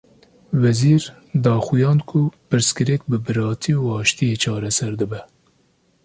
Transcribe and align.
Wezîr, 0.61 1.03
daxuyand 1.43 2.01
ku 2.09 2.19
pirsgirêk 2.49 3.01
bi 3.09 3.17
biratî 3.25 3.73
û 3.83 3.85
aştiyê 4.01 4.35
çareser 4.43 4.93
dibe 4.99 5.21